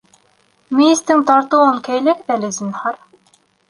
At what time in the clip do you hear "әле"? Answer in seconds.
2.39-2.55